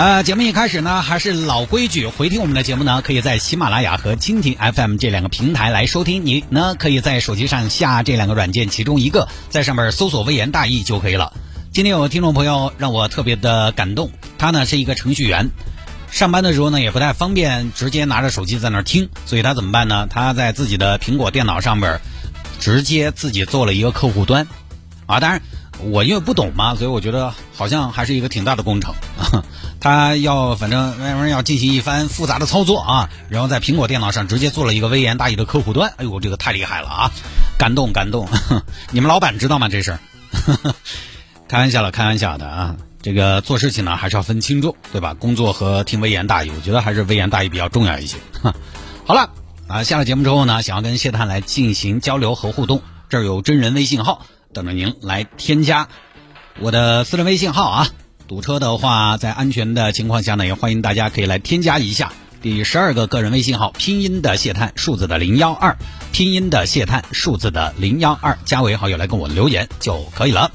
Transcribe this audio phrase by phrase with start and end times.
[0.00, 6.24] 呃，节目一开始呢，还是老规矩，回听我们的节目呢，可以在喜马拉雅和蜻蜓 FM 这两个平台来收听。
[6.24, 11.34] 你呢，可以在手机上下这两个软件其中一个，在上面搜索“微言大义”就可以了。
[11.70, 15.50] 今天有听众朋友让我特别的感动，他呢是一个程序员，
[16.10, 20.06] 上班的时候呢也不太方便直接拿着手机在那听，所以他怎么办呢？
[20.08, 22.00] 他在自己的苹果电脑上面
[22.58, 24.48] 直接自己做了一个客户端，
[25.04, 25.42] 啊，当然
[25.84, 29.44] 我因为不懂嘛，所以我觉得好像还是一个挺大的工程啊。
[29.80, 35.92] 他要反正那玩意要进行一番复杂的操作啊，然后在苹果电脑上直接做了一个微言大义的客户端。
[35.96, 37.10] 哎呦，这个太厉害了啊！
[37.58, 38.28] 感动感动，
[38.92, 39.68] 你们老板知道吗？
[39.70, 40.00] 这事儿？
[41.48, 42.76] 开玩笑了，开玩笑的啊！
[43.02, 45.14] 这个做事情呢，还是要分轻重，对吧？
[45.14, 48.18] 工作和听微言大义，我觉得还是微言大义比较重要一些。
[49.06, 49.30] 好了
[49.66, 55.88] 啊，下了节目之后呢，想要跟谢探来进行交流和互动，这儿有真人微信号等着您来添加
[56.60, 57.88] 我的私人微信号啊。
[58.28, 65.76] 堵车的话，在安全的情况下呢，也欢迎大家可以来添加一下第十二个个人微信号，拼音的谢探，数字的零幺二，
[66.12, 70.52] 拼音的谢探，数字的零幺二，加为好友来跟我留言就可以了。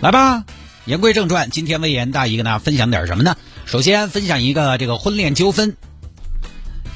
[0.00, 0.44] 来吧，
[0.84, 3.36] 言归正传，今天微言大义跟大家分享点什么呢？
[3.64, 5.76] 首先分享一个这个婚恋纠纷，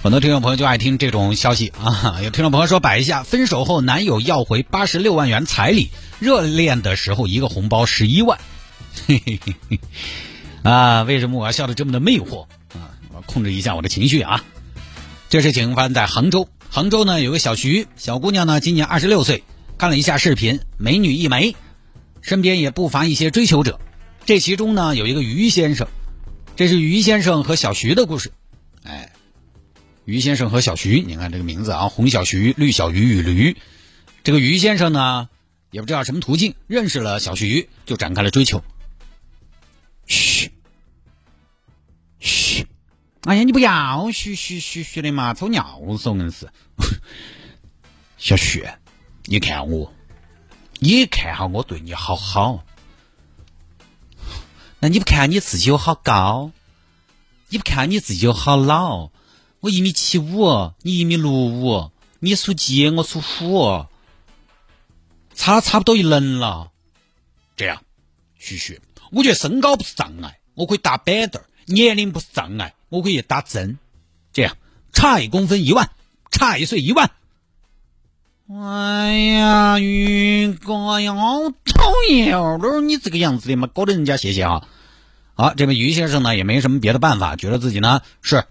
[0.05, 2.21] 很多听众朋友就爱听这种消息啊。
[2.23, 5.89] 有听众朋友说摆一下，分手后男友要回八十六万元彩礼，
[6.21, 8.39] 热恋的时候一个红包十一万。
[9.07, 9.81] 嘿嘿嘿，
[10.63, 12.43] 啊，为什么我要笑得这么的魅惑
[12.75, 12.93] 啊？
[13.15, 14.45] 我控制一下我的情绪啊。
[15.31, 19.43] 这事情发生在杭州，杭州呢有个小徐小姑娘呢，今年二十六岁，
[19.79, 21.57] 看了一下视频，美女一枚，
[22.21, 23.81] 身边也不乏一些追求者。
[24.27, 25.89] 这其中呢有一个于先生，
[26.57, 28.33] 这是于先生和小徐的故事。
[28.83, 29.13] 哎，
[30.05, 33.57] 于先生和小徐，你看这个名字啊，红小徐，绿小鱼与驴。
[34.23, 35.29] 这个于先生呢，
[35.71, 38.63] 也不知道什么途径认识了小徐，就展开了追求。
[40.07, 40.51] 嘘，
[42.21, 42.67] 嘘，
[43.23, 46.51] 哎呀，你不要嘘嘘嘘嘘的嘛，抽尿嗦硬是。
[48.19, 48.69] 小徐，
[49.25, 49.93] 你看我，
[50.81, 52.63] 你看哈我对你好好，
[54.81, 56.53] 那你不看你自己有好高？
[57.49, 59.11] 你不看你自己有好老？
[59.65, 63.87] 我一米七五，你一米六五，你属鸡，我属虎，
[65.35, 66.71] 差差不多一轮了。
[67.57, 67.83] 这样，
[68.39, 68.79] 旭旭。
[69.11, 73.79] 我觉得身高不是障碍，我可以打板凳；年龄不是障碍，我可以打针。
[74.35, 74.55] 这样
[74.93, 75.89] 差一公分一万，
[76.31, 77.11] 差一岁一万。
[78.51, 82.59] 哎呀，于哥呀，好讨厌哦！
[82.61, 84.69] 都是你这个样子的嘛，搞得人家谢谢啊。
[85.33, 88.45] 好，这位于先生呢也没什么别的办法，觉得自己呢是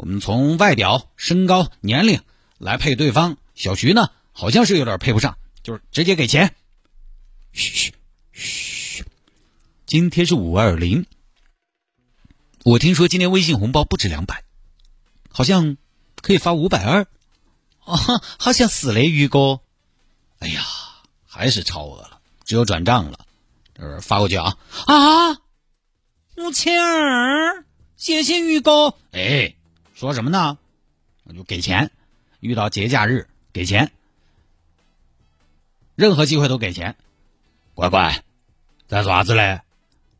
[0.00, 2.22] 我们从外表、身高、年龄
[2.56, 3.36] 来配对方。
[3.54, 6.54] 小徐呢好像是有点配不上，就是直接给钱。
[7.52, 7.94] 嘘嘘
[8.32, 9.04] 嘘。
[9.84, 11.04] 今天是五二零，
[12.64, 14.42] 我听说今天微信红包不止两百，
[15.28, 15.76] 好像
[16.22, 17.06] 可以发五百二，
[17.84, 19.60] 哦，好像是嘞，于哥。
[20.38, 20.62] 哎呀，
[21.26, 23.26] 还是超额了，只有转账了，
[23.76, 24.56] 呃，发过去啊
[24.86, 25.32] 啊，
[26.38, 28.94] 五千二，谢谢于哥。
[29.12, 29.56] 哎，
[30.00, 30.56] 说什么呢？
[31.24, 31.90] 那就给钱，
[32.40, 33.92] 遇到节假日给钱，
[35.94, 36.96] 任何机会都给钱。
[37.74, 38.24] 乖乖，
[38.88, 39.60] 在做啥子嘞？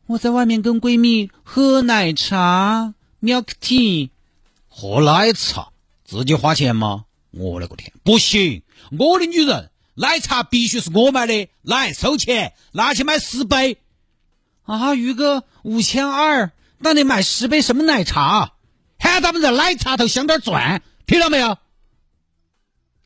[0.05, 2.93] 我在外面跟闺蜜喝奶茶
[3.23, 4.11] ，milk tea，
[4.69, 5.69] 喝奶茶，
[6.05, 7.05] 自己花钱吗？
[7.31, 8.61] 我勒个天，不行！
[8.99, 13.79] 我的女人，奶茶必须是我买的，来收钱，拿去买十杯。
[14.61, 18.53] 啊，宇哥，五千二，那得买十杯什么奶茶？
[19.01, 21.57] 喊他们在奶茶头镶点钻，听到没有？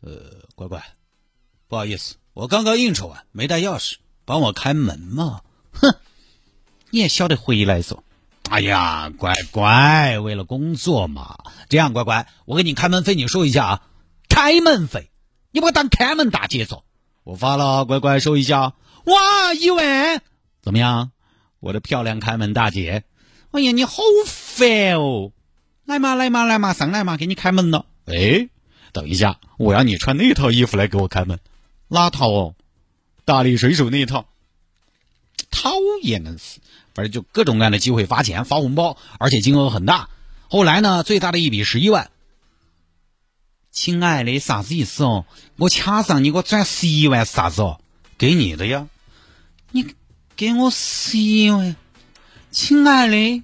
[0.02, 0.12] 呃，
[0.56, 0.84] 乖乖，
[1.68, 3.96] 不好意思，我刚刚应酬完，没带钥匙，
[4.26, 5.42] 帮我开门嘛。
[5.72, 5.96] 哼。
[6.92, 8.00] 你也晓得回来嗦。
[8.50, 11.38] 哎呀，乖乖，为了工作嘛。
[11.70, 13.82] 这样，乖乖，我给你开门费，你收一下啊。
[14.30, 15.10] 开门费，
[15.52, 16.84] 你把我当开门大姐嗦。
[17.24, 18.74] 我发了，乖乖收一下。
[19.06, 20.22] 哇，一万，
[20.62, 21.12] 怎么样？
[21.60, 23.04] 我的漂亮开门大姐。
[23.52, 25.32] 哎呀，你好烦哦。
[25.86, 27.86] 来嘛，来嘛，来嘛，上来嘛，给你开门了。
[28.06, 28.50] 哎，
[28.92, 31.40] 等一下，我要你穿那套衣服来给我开门。
[31.88, 32.56] 哪套哦？
[33.24, 34.28] 大力水手那一套。
[35.52, 35.72] 讨
[36.02, 36.60] 厌的是。
[36.94, 40.10] 反正就各种各样的机会发钱发红包，而且金额很大
[40.48, 42.10] 后来呢，最大的一笔十一万。
[43.70, 45.26] 亲爱的，啥子意思哦？
[45.58, 47.82] 我卡上你给我转十一万是啥子哦？
[48.18, 48.88] 给你的呀。
[49.72, 49.94] 你
[50.38, 51.76] 给我十一万，
[52.50, 53.44] 亲爱的，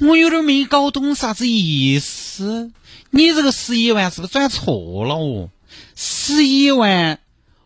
[0.00, 2.72] 我有点没搞懂啥子意思。
[3.10, 5.50] 你这个十一万是不是转错了哦？
[5.94, 7.20] 十一万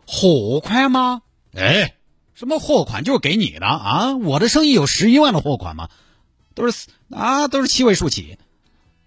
[0.07, 1.23] 货款吗？
[1.55, 1.95] 哎，
[2.35, 3.05] 什么货款？
[3.05, 4.17] 就是给你的啊！
[4.17, 5.89] 我的生意有十一万的货款吗？
[6.55, 8.39] 都是啊，都是七位数起。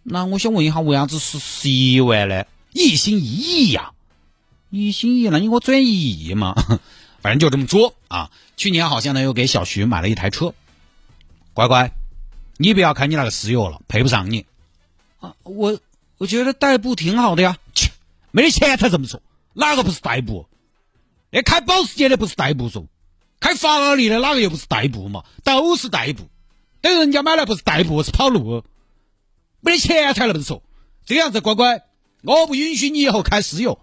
[0.04, 2.46] 那我想问一下，为啥子是十一万呢？
[2.72, 3.92] 一心一意呀，
[4.70, 6.56] 一心一意，那你给我转一亿嘛？
[7.22, 8.32] 反正就这么作啊。
[8.56, 10.54] 去年好像呢，又给小徐买了一台车。
[11.54, 11.92] 乖乖，
[12.62, 14.46] 你不要开你那个私有了，配不上你。
[15.22, 15.80] 啊，我
[16.18, 17.58] 我觉得代步挺好的呀。
[17.74, 17.90] 切，
[18.32, 19.22] 没得钱才这么说，
[19.54, 20.46] 哪个不是代步？
[21.30, 22.88] 那开保时捷的不是代步嗦，
[23.40, 25.24] 开法拉利的哪个又不是代步嘛？
[25.46, 26.28] 都是代步。
[26.82, 28.66] 等人家买来不是代步，是跑路。
[29.62, 30.62] 没得钱才那么说。
[31.06, 31.86] 这样子，乖乖。
[32.24, 33.80] 我不允许你以后开私有，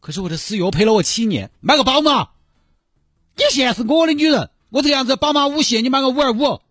[0.00, 2.30] 可是我的私有陪了我七年，买个宝马。
[3.36, 6.62] 你现在是我的女人，我这样子宝马五系，你买个五二五。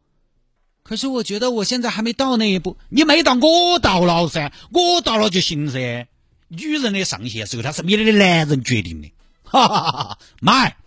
[0.87, 6.07] 可是我觉得我现在还没到那一步，你没到，我到了噻，我到了就行噻。
[6.47, 9.11] 女人的上限是由她身边的男人决定的。
[9.43, 10.17] 哈哈哈哈！
[10.39, 10.77] 买，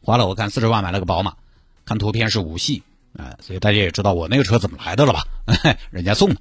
[0.00, 1.34] 花了我看四十万买了个宝马，
[1.84, 2.82] 看图片是五系，
[3.14, 5.26] 啊，所以大家也知道我那个车怎么来的了吧？
[5.92, 6.40] 人家送的，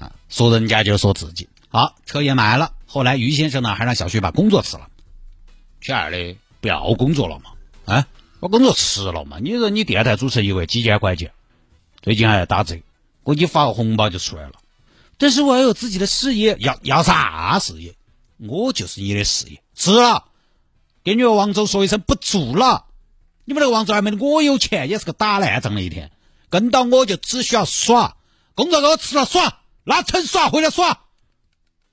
[0.00, 1.48] 啊，说人家就说自己。
[1.68, 2.72] 好，车也买了。
[2.84, 4.88] 后来于先生呢，还让小徐把工作辞了。
[5.80, 7.52] 亲爱的，不要工作了嘛？
[7.92, 8.06] 啊，
[8.40, 9.38] 把工作辞了嘛？
[9.40, 11.30] 你说你电台主持一位几千块钱，
[12.04, 12.82] 最近还要打折，
[13.22, 14.52] 我给你发个红包就出来了。
[15.16, 17.94] 但是我要有自己的事业，要要啥事业？
[18.36, 19.62] 我就是你的事业。
[19.74, 20.26] 辞了，
[21.02, 22.84] 给你王总说一声不做了。
[23.46, 26.12] 你们那个王总还没我有钱，也是个打烂仗的一天。
[26.50, 28.18] 跟到我就只需要耍，
[28.54, 31.00] 工作给我吃了耍，拿成耍回来耍。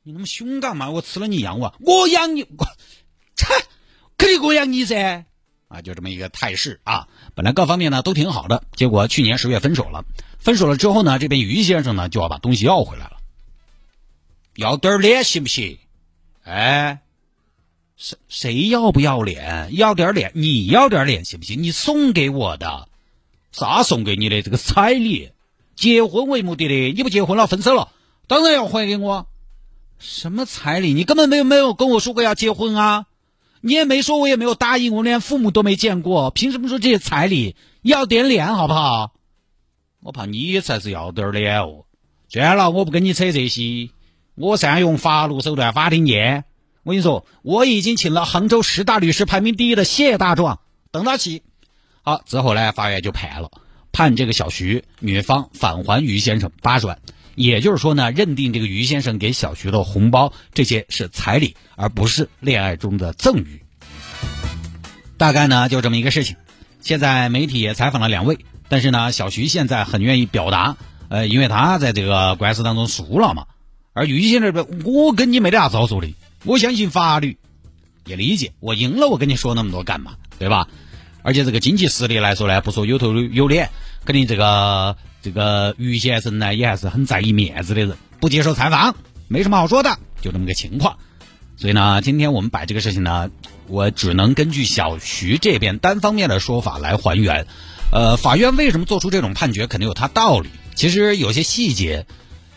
[0.03, 0.89] 你那么凶干嘛？
[0.89, 2.67] 我吃了你养我，我养你，我，
[3.37, 3.45] 切，
[4.17, 5.23] 肯定我养你噻！
[5.71, 7.07] 啊，就这么一个态势啊。
[7.33, 10.03] 本来各方面呢都挺好的，结果去年十月分手了。
[10.37, 13.17] 分手了之后呢，这边于先生呢就要把东西要回来了。
[14.55, 15.77] 要点脸行不行？
[16.43, 16.99] 哎，
[17.95, 19.69] 谁谁要不要脸？
[19.75, 21.63] 要点脸，你要点脸行不行？
[21.63, 22.89] 你送给我的，
[23.51, 24.41] 啥送给你的？
[24.41, 25.31] 这个彩礼，
[25.75, 27.93] 结婚为目的的，你不结婚了，分手了，
[28.27, 29.27] 当然要还给我。
[29.99, 30.93] 什么彩礼？
[30.93, 33.05] 你根本没有没有跟我说过要结婚啊！
[33.61, 37.55] 你也没说，我也没有答应，我连父母都没见过，凭什么说这些彩礼？
[37.83, 39.13] 要点脸好不好？
[40.01, 41.85] 我怕你才是要点脸哦！
[42.27, 43.91] 算了，我不跟你扯这些，
[44.33, 46.45] 我善用法律手段，法庭见。
[46.83, 50.59] 我跟你说，我已经请了杭州十大律师排名第一的谢大壮，
[50.91, 51.43] 等他起。
[52.01, 53.51] 好，之后呢，法院就判了，
[53.91, 56.97] 判这个小徐女方返还于先生八十万。
[57.35, 63.61] 也就是说呢，认定这个于先生给小徐的红包这些是彩礼，而不是恋爱中的赠与。
[65.17, 66.35] 大概呢就这么一个事情。
[66.81, 70.77] 现在媒体也采访了两位，但是呢，小徐现在很愿意表达，
[71.09, 73.45] 呃，因为他在这个官司当中输了嘛。
[73.93, 76.13] 而于先生这边，我跟你没得啥子好说的，
[76.43, 77.37] 我相信法律，
[78.05, 80.67] 也理解我赢了，我跟你说那么多干嘛，对吧？
[81.23, 83.69] 而且这个经济实力来说呢，不说有头有脸，
[84.05, 84.97] 肯定这个。
[85.21, 88.95] 这个于先生呢，也还是很在意面子的人，不接受采访，
[89.27, 90.97] 没什么好说的，就这么个情况。
[91.57, 93.29] 所以呢，今天我们把这个事情呢，
[93.67, 97.45] 我只能根据小徐这边单方面的说法来还原。
[97.91, 100.49] 呃，法院为什么做出这种判决，肯定有他道理。
[100.73, 102.07] 其实有些细节，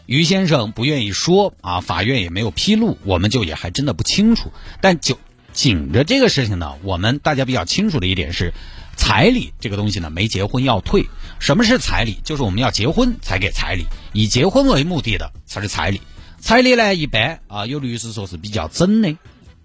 [0.06, 4.50] 于先生不愿意说啊，法院也没有披露，我们就也还真的不清楚。
[4.80, 5.18] 但就
[5.52, 8.54] 紧着这个事情呢，我们大家比较清楚的一点是。
[8.94, 11.06] 彩礼这个东西呢，没结婚要退。
[11.38, 12.18] 什么是彩礼？
[12.24, 16.00] 就是我们要结婚才给彩礼，以结婚为目的的才是彩礼。
[16.40, 19.16] 彩礼呢，一般啊，有律师说是比较真的、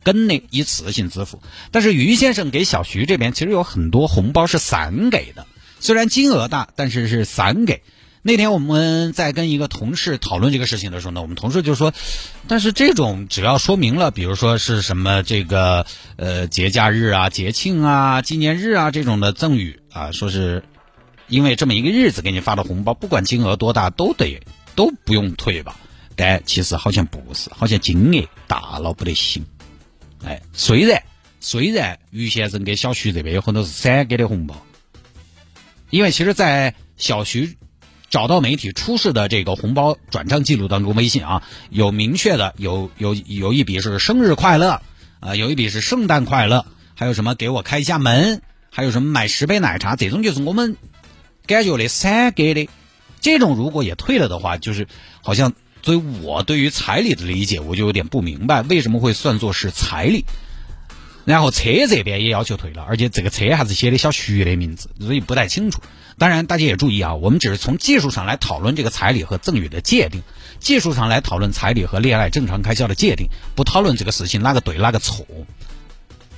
[0.04, 1.42] 跟的，一次性支付。
[1.72, 5.46] 但是于先生给小徐这边其实有很多红包是散给的，
[5.80, 7.82] 虽然金额大，但是是散给。
[8.30, 11.92] 那天我们在跟一个同事讨论这个事情的时候呢，我们同事就说
[12.48, 20.64] ：“但是这种只要说明了，比如说是什么这个呃节假日啊、节庆啊、纪念日啊这种的赠与啊，说是
[21.28, 24.40] 因为这么一个日子给你发的红包，不管金额多大都得
[24.76, 25.76] 都不用退吧？
[26.16, 29.44] 但其实好像不是，好像金额大了不得行。
[30.24, 31.02] 哎，虽然
[31.40, 34.64] 虽然于先生给小徐这边有很多是散给的红包，
[35.90, 37.58] 因为其实，在小徐。
[38.10, 44.82] 找到媒体出示的这个红包转账记录当中，微信啊有明确的有有有一笔是生日快乐
[45.20, 50.76] 啊，有一笔是圣诞快乐，还有什么给我开一下门，还有什么买十杯奶茶，这种就是我们
[51.46, 52.68] 感觉的散给的。
[53.22, 54.88] 这种如果也退了的话，就是
[55.22, 60.26] 好像所以我对于彩礼的理解，我就有点不明白，为什么会算作是彩礼？
[61.30, 65.80] 然后车这边也要求退了，而且这个车还是写的小徐的名字，所以不太清楚。
[66.18, 70.24] 当然，大家也注意啊，我们只是从技术上来讨论这个彩礼和赠与的界定，
[70.60, 75.24] 技术上来讨论彩礼和恋爱正常开销的界定，不讨论这个事情哪个对哪个错。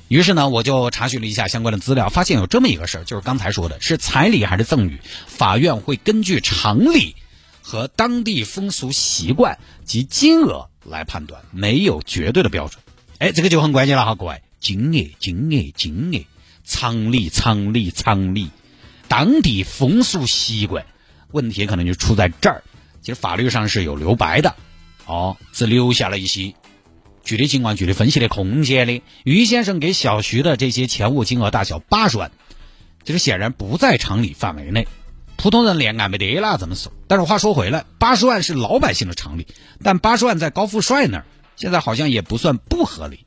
[0.09, 7.15] 于是呢，我就查询了一下相关的资料，发现有这么一个事儿，就是刚才说的是彩礼还是赠与，法院会根据常理
[7.61, 12.83] 和当地风俗习惯及金额来判断，没有绝对的标准。
[13.19, 14.41] 哎，这个就很关键了哈，各位。
[14.61, 16.23] 金额，金额，金额，
[16.63, 18.51] 常理，常理，常理，
[19.07, 20.85] 当地风俗习惯，
[21.31, 22.63] 问题可能就出在这儿。
[23.01, 24.55] 其实法律上是有留白的，
[25.07, 26.53] 哦，是留下了一些
[27.23, 29.01] 具体情况、具体分析的空间的。
[29.23, 32.31] 于先生给小徐的这些钱物金额大小八十万，
[33.03, 34.87] 其实显然不在常理范围内。
[35.37, 36.93] 普通人连俺没得啦，怎么说。
[37.07, 39.47] 但是话说回来，八十万是老百姓的常理，
[39.81, 41.25] 但八十万在高富帅那儿，
[41.55, 43.25] 现在好像也不算不合理。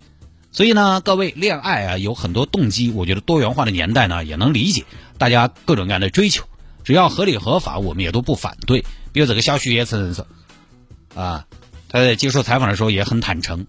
[0.55, 2.93] 所以呢，各位恋爱啊，有很多动机。
[2.93, 4.85] 我觉得多元化的年代呢，也能理解
[5.19, 6.45] 大家各种各样的追求，
[6.85, 8.85] 只要合理合法，我们也都不反对。
[9.13, 10.29] 比如这个小徐也承认说，
[11.17, 11.47] 啊，
[11.89, 13.67] 他在接受采访的时候也很坦诚，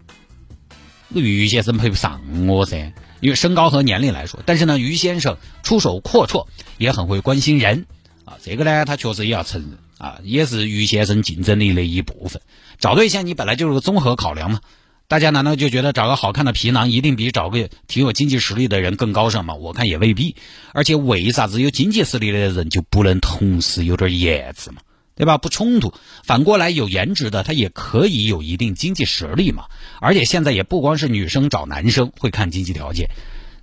[1.11, 4.39] 于先生配不上我噻，因为身高和年龄来说。
[4.45, 6.45] 但是呢，于先生出手阔绰，
[6.77, 7.87] 也很会关心人
[8.25, 8.37] 啊。
[8.43, 12.43] 这个呢，他确实也要承认啊，也是于先生竞争力的一部分。
[12.77, 14.59] 找对象，你本来就是个综合考量嘛。
[15.07, 19.53] 大家难道就觉得找个好看的皮囊一定比找个挺有经济实力的人更高尚吗？
[19.53, 20.35] 我看也未必。
[20.73, 24.81] 而且为啥子有经济实力的人就不能同时有点颜值嘛？
[25.15, 25.37] 对吧？
[25.37, 25.93] 不冲突。
[26.23, 29.65] 反过来有颜值的他也可以有一定经济实力嘛？
[30.01, 33.09] 而且现在也不光是女生找男生会看经济条件，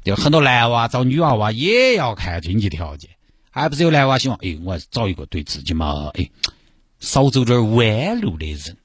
[0.05, 3.11] 就很多男娃找女娃娃也要看经济条件。
[3.51, 6.31] 还不是有男娃希望，哎，我找一个对自己嘛，哎，
[7.01, 8.77] 少走点弯路的人。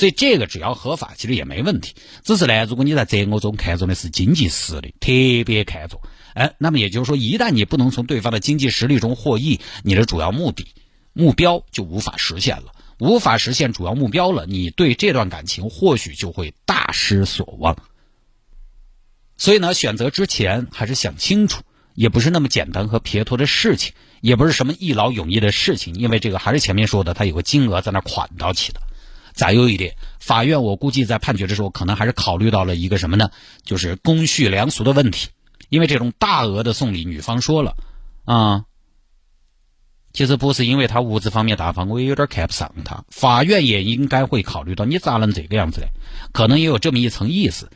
[0.00, 1.94] 所以这个只要合法，其实也没问题。
[2.24, 6.00] 只是呢，如果你在择偶中看中的是经济实力，特别看重，
[6.32, 10.66] 哎，那么也就是说，一旦你不能从对方的经济实力中获益，你的主要目的、
[11.12, 12.72] 目标就无法实现了。
[12.98, 17.76] 无法实现主要目标了，你对这段感情或许就会大失所望。
[19.36, 23.92] 所以呢，选择之前还是想清楚，也不是那么简单和撇脱的事情，
[24.22, 28.80] 也不是什么一劳永逸的事情，因为这个还是前面说的，它有个金额在那款到起的。
[29.40, 33.30] 再有一点，法院我估计在判决的时候，可能还是考虑到了一个什么呢？
[33.64, 35.28] 就是公序良俗的问题。
[35.70, 37.74] 因为这种大额的送礼，女方说了，
[38.26, 38.64] 啊，
[40.12, 43.02] 其实不是因为他物质方面大方，我也有点看不上他。
[43.08, 45.86] 法院也应该会考虑到，你咋能这个样子呢？
[46.32, 47.70] 可能也有这么一层意思。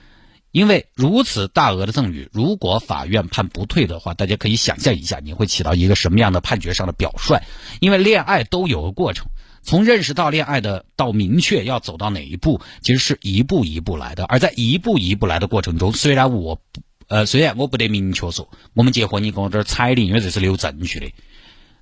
[0.51, 7.41] 因为如此大额的赠与，如果法院判不退的话，大家可以想象一下，你会起到一个什么样的判决上的表率？
[7.81, 9.27] 因为恋爱都有个过程。
[9.65, 14.25] 从认识到恋爱的到明确要走到哪一步，其实是一步一步来的。
[14.25, 16.61] 而在一步一步来的过程中，虽然我，
[17.09, 21.13] 呃，虽然我不得明确说我们结婚你给我点彩礼，因为这是留证据的。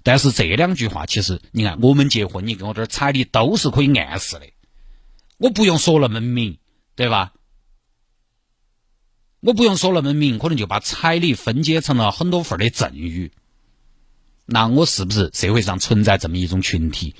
[0.05, 4.47] 但是这两句话，其实你看，我们结婚你给我点彩礼，都是可以暗示的。
[5.39, 6.59] 我不用说那么明，
[6.97, 7.33] 对吧？
[9.41, 13.33] 我不用说那么明，可能就把彩礼分解成了很多份的赠与。
[14.47, 17.17] 那我是不是社会上存在这么一种群体？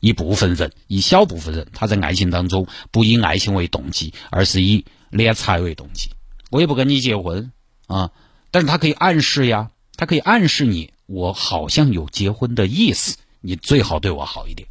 [0.00, 6.10] 一部分人，一小部分人，他在爱情当中不以爱情为动机，而是以敛财为动机。
[6.50, 7.52] 我也不跟你结婚
[7.86, 8.10] 啊，
[8.50, 14.68] 但是他可以暗示呀，他可以暗示你，我好像有结婚的意思，你最好对我好一点。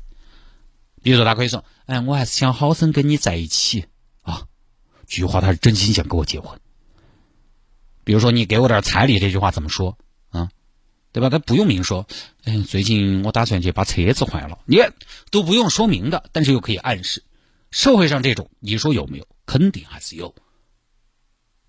[1.01, 3.86] 比如说，他可以说：“哎，我还是想好生跟你在一起
[4.21, 4.48] 啊。”
[5.07, 6.59] 菊花他是真心想跟我结婚。
[8.03, 9.98] 比如说，你给我点彩礼，这句话怎么说？
[11.12, 11.30] 对吧？
[11.30, 12.08] 他不用明说，
[12.46, 14.78] 嗯，最近我打算去把车子换了，你
[15.32, 17.24] 都不用说明的，但是又可以暗示。
[17.72, 19.28] 社会上这种，你说有没有？
[19.46, 20.36] 肯定还是有，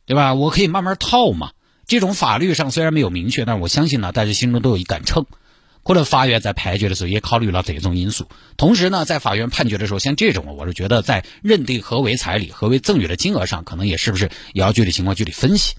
[0.04, 0.34] 对吧？
[0.34, 1.52] 我可以慢慢套嘛。
[1.86, 5.26] 这种法律上虽然没有明确，但是我相信呢，大家心中都有一杆秤。
[5.82, 8.28] 可能法院在判决的时候也考虑了这种因素。
[8.58, 15.76] 同时呢，在法院判决的时候，像这种，我是觉得在认定何为彩礼、何为赠与的金额上，可能也是不是也要具体情况具体分析，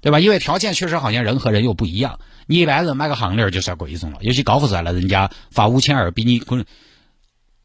[0.00, 0.18] 对吧？
[0.18, 2.18] 因为条件确实好像人和人又不一样。
[2.46, 6.64] 你一般人买个项链就算贵重了，有些高富帅了，人家发五千二，比你可能，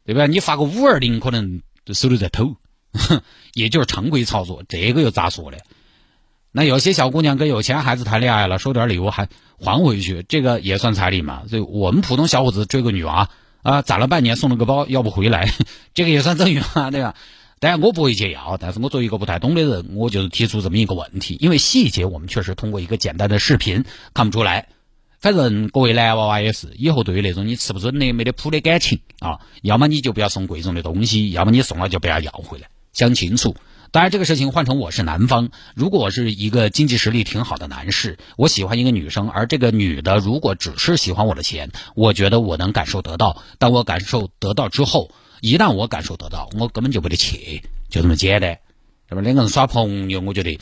[0.04, 0.26] 对吧？
[0.26, 2.56] 你发个五二零，可能手里在偷，
[3.54, 4.62] 也就是常规操作。
[4.68, 5.58] 这个又咋说呢？
[6.52, 11.42] 那有些小姑娘跟有钱孩子谈恋爱了，收点礼物还还回去，这个也算彩礼嘛？
[11.48, 13.28] 所以我们普通小伙子追个女娃
[13.62, 15.52] 啊，攒了半年送了个包，要不回来，
[15.94, 17.14] 这个也算赠与嘛，对吧？
[17.60, 24.68] 当然我不会去要，但是我作为一个不太懂的人，我就是提出这么一个问题，因为细节我们确实通过一个简单的视频看不出来。
[25.20, 33.54] 反正各位男娃娃也是，以后对于那种你吃不准的、没得谱的感情啊，要么你就不要送贵重的东西，要么你送了就不要要回来，想清楚。
[33.90, 43.42] 当然，这个事情换成我是男方，如果是一个经济实力挺好的男士，我喜欢一个女生，而这个女的如果只是喜欢我的钱，我觉得我能感受得到。
[43.58, 48.58] 当我感受得到之后，一旦我感受得到，我根本就不得去，就这么简单。
[49.08, 50.58] 那么两个人耍朋友，我觉得，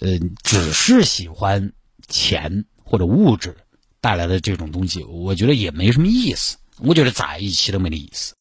[0.00, 1.72] 呃，只是喜欢
[2.08, 2.64] 钱。
[2.86, 3.56] 或者物质
[4.00, 6.58] 带来的这种东西，我觉得也没什么意思。
[6.78, 8.32] 我觉得在一起都没得意思。